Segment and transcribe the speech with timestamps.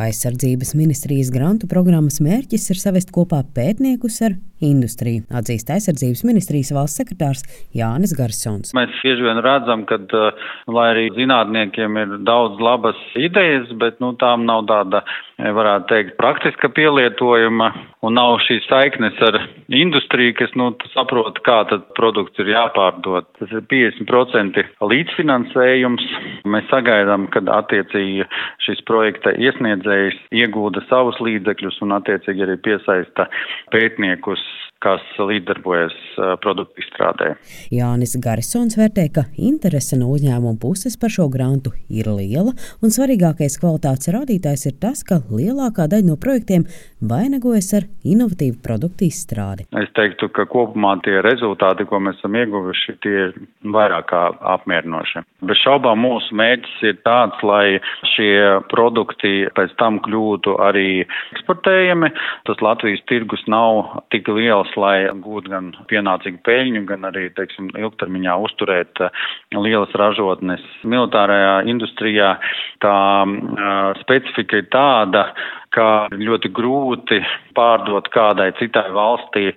[0.00, 7.02] Aizsardzības ministrijas grantu programmas mērķis ir savest kopā pētniekus ar industriju, atzīst aizsardzības ministrijas valsts
[7.02, 7.44] sekretārs
[7.76, 8.72] Jānis Garsons.
[8.76, 14.14] Mēs bieži vien redzam, ka, uh, lai arī zinātniekiem ir daudz labas idejas, bet nu,
[14.20, 15.20] tām nav tāda, eh,
[15.56, 17.70] varētu teikt, praktiska pielietojuma
[18.06, 19.38] un nav šīs saiknes ar
[19.72, 23.28] industriju, kas nu, saprot, kā tad produkts ir jāpārdod.
[23.40, 26.08] Tas ir 50% līdzfinansējums.
[26.50, 28.26] Mēs sagaidām, kad attiecīgi
[28.66, 33.28] šis projekta iesniedzējs iegūda savus līdzekļus un attiecīgi arī piesaista
[33.74, 34.44] pētniekus
[34.80, 35.96] kas līdzdarbojas
[36.40, 37.34] produktu izstrādē.
[37.74, 43.58] Jānis Garisons vērtē, ka interese no uzņēmuma puses par šo grantu ir liela, un svarīgākais
[43.60, 46.64] kvalitātes rādītājs ir tas, ka lielākā daļa no projektiem
[47.00, 49.66] vainagojas ar inovatīvu produktu izstrādi.
[49.80, 53.36] Es teiktu, ka kopumā tie rezultāti, ko mēs esam ieguvuši, tie ir
[53.76, 54.22] vairāk kā
[54.54, 55.24] apmierinoši.
[55.48, 57.80] Bez šaubām mūsu mērķis ir tāds, lai
[58.14, 58.32] šie
[58.72, 60.88] produkti pēc tam kļūtu arī
[61.34, 62.12] eksportējami.
[62.48, 67.70] Tas Latvijas tirgus nav tik liels lielas, lai gūtu gan pienācīgu peļņu, gan arī, teiksim,
[67.76, 69.10] ilgtermiņā uzturēt eh,
[69.54, 70.60] lielas ražotnes.
[70.84, 72.38] Militārajā industrijā
[72.80, 75.32] tā uh, specifika ir tāda,
[75.70, 77.20] ka ļoti grūti
[77.54, 79.52] pārdot kādai citai valstī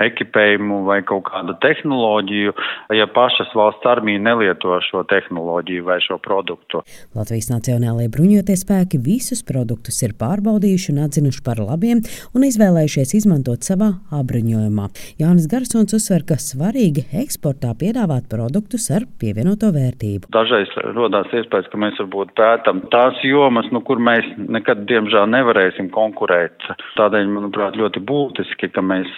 [0.00, 2.54] ekipējumu vai kaut kādu tehnoloģiju,
[2.98, 6.82] ja pašas valsts armija nelieto šo tehnoloģiju vai šo produktu.
[7.14, 12.02] Latvijas Nacionālajie bruņotie spēki visus produktus ir pārbaudījuši un atzinuši par labiem
[12.34, 14.88] un izvēlējušies izmantot savā apbruņojumā.
[15.22, 20.30] Jānis Garsons uzsver, ka svarīgi eksportā piedāvāt produktus ar pievienoto vērtību.
[20.34, 25.90] Dažreiz rodās iespējas, ka mēs varbūt pētam tās jomas, nu, kur mēs nekad, diemžēl, nevarēsim
[25.94, 26.66] konkurēt.
[26.98, 29.10] Tādēļ, manuprāt, ļoti būtiski, ka mēs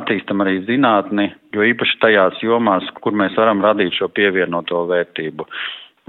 [0.00, 5.46] attīstam arī zinātni, jo īpaši tajās jomās, kur mēs varam radīt šo pievienoto vērtību.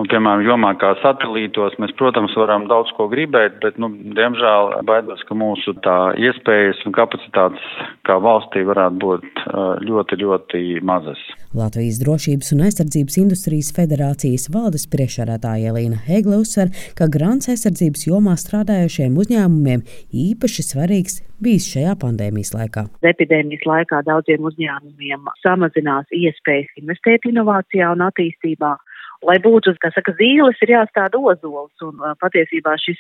[0.01, 5.21] Nu, piemēram, jomā kā satelītos mēs, protams, varam daudz ko gribēt, bet, nu, diemžēl, baidos,
[5.29, 7.67] ka mūsu tā iespējas un kapacitātes
[8.09, 9.43] kā valstī varētu būt
[9.85, 11.21] ļoti, ļoti mazas.
[11.53, 18.33] Latvijas Drošības un aizsardzības industrijas federācijas valdes priekšsēdētāja Elīna Hegle uzsver, ka grants aizsardzības jomā
[18.41, 22.87] strādājošiem uzņēmumiem īpaši svarīgs bijis šajā pandēmijas laikā.
[23.05, 28.79] Epidēmijas laikā daudziem uzņēmumiem samazinās iespējas investēt inovācijā un attīstībā
[29.27, 32.99] lai būtu, kā saka, zīles, ir jāstāda ozols, un patiesībā šis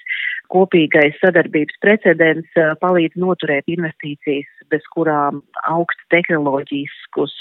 [0.51, 7.33] kopīgais sadarbības precedents palīdz noturēt investīcijas, bez kurām augsta tehnoloģiskus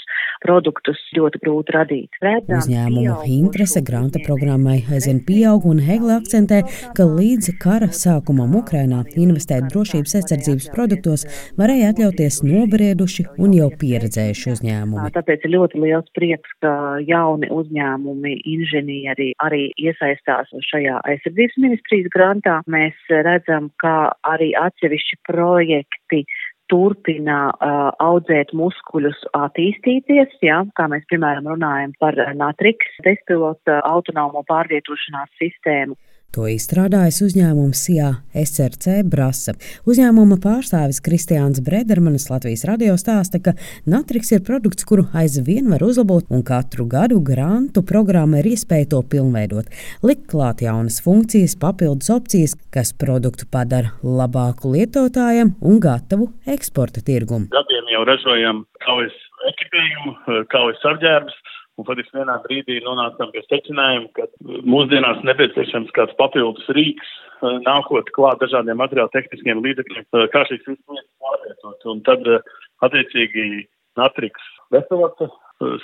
[0.43, 2.17] produktus ļoti grūti radīt.
[2.23, 6.63] Redzam, Uzņēmumu interese granta programmai aizvien pieaug, un Hegle akcentē,
[6.97, 11.27] ka līdz kara sākumam Ukrainā investēt drošības aizsardzības produktos
[11.59, 15.13] varēja atļauties nobrieduši un jau pieredzējuši uzņēmumi.
[15.15, 16.73] Tāpēc ir ļoti liels prieks, ka
[17.07, 22.61] jauni uzņēmumi, inženieri, inženieri arī iesaistās šajā aizsardzības ministrijas grantā.
[22.67, 26.23] Mēs redzam, ka arī atsevišķi projekti
[26.71, 35.33] turpina uh, audzēt muskuļus, attīstīties, jā, kā mēs, piemēram, runājam par Natrix bezpilota autonomo pārvietošanās
[35.41, 35.97] sistēmu.
[36.31, 38.09] To izstrādājas uzņēmums SIA
[38.39, 39.51] SRC Brasa.
[39.83, 43.51] Uzņēmuma pārstāvis Kristiāns Bredermanis Latvijas radio stāsta, ka
[43.83, 49.01] Natrix ir produkts, kuru aizvien var uzlabot, un katru gadu grantu programma ir iespēja to
[49.11, 49.67] pilnveidot,
[50.07, 57.51] likt klāt jaunas funkcijas, papildus opcijas, kas produktu padara labāku lietotājam un gatavu eksporta tirgumu.
[57.51, 59.19] Gadiem jau ražojam kaujas
[59.51, 60.15] ekipējumu,
[60.55, 61.43] kaujas apģērbus
[61.79, 64.27] Un faktiski vienā brīdī nonācām pie secinājuma, ka
[64.67, 67.11] mūsdienās nepieciešams kāds papildus rīks,
[67.41, 71.85] eh, nākot klāt dažādiem materiālu tehniskiem līdzekļiem, eh, kā šīs visas lietas pārvietot.
[71.93, 72.39] Un tad, eh,
[72.83, 73.67] attiecīgi,
[73.99, 75.27] Natriks veselota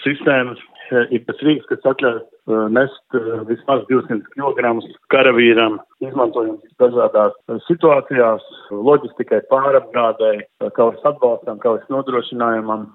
[0.05, 0.59] sistēmas
[1.11, 2.21] ir tas rīks, kas atļauj
[2.71, 3.17] nest
[3.49, 4.79] vismaz 200 kg
[5.11, 7.35] karavīram, izmantojot dažādās
[7.67, 12.87] situācijās, loģistikai, pārapgādēji, kaujas atbalstam, kaujas nodrošinājumam.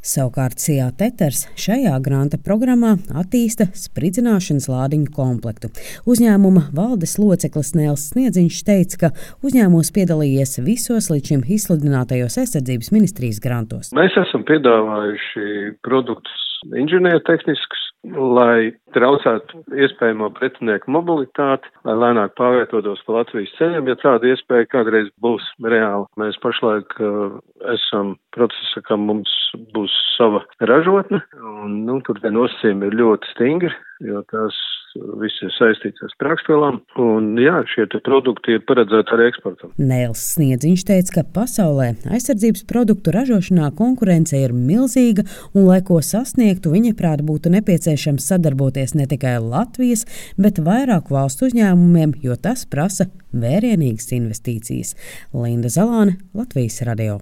[0.00, 5.68] Savukārt Cijā Teters šajā granta programmā attīsta spridzināšanas lādiņu komplektu.
[6.08, 9.10] Uzņēmuma valdes loceklis Nēls Sniedziņš teica, ka
[9.44, 13.92] uzņēmums piedalījies visos līdz šim izsludinātajos aizsardzības ministrijas grantos.
[13.96, 16.48] Mēs esam piedāvājuši produktus
[16.80, 24.68] inženiertehniskus, lai traucētu iespējamo pretinieku mobilitāti, lai lēnāk pārvietotos pa Latvijas ceļiem, ja tāda iespēja
[24.72, 26.08] kādreiz būs reāla.
[26.20, 27.36] Mēs pašlaik uh,
[27.74, 29.32] esam procesā, ka mums
[29.74, 31.22] būs sava ražotne,
[31.62, 33.74] un nu, tur tie nosacījumi ir ļoti stingri,
[34.06, 34.56] jo tās
[35.20, 39.72] viss ir saistīts ar sprākstvielām, un jā, šie produkti ir paredzēti arī eksportam.
[39.78, 46.74] Nēls Sniedziņš teica, ka pasaulē aizsardzības produktu ražošanā konkurence ir milzīga, un, lai ko sasniegtu,
[46.74, 50.06] viņa prāt būtu nepieciešams sadarboties ne tikai Latvijas,
[50.40, 54.96] bet vairāku valstu uzņēmumiem, jo tas prasa vērienīgas investīcijas.
[55.36, 57.20] Linda Zalāne, Latvijas radio.